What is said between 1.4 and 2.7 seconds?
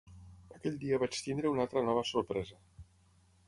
una altra nova sorpresa.